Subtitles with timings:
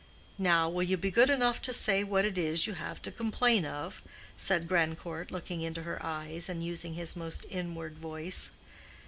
[0.39, 3.65] "Now, will you be good enough to say what it is you have to complain
[3.67, 4.01] of?"
[4.35, 8.49] said Grandcourt, looking into her eyes, and using his most inward voice.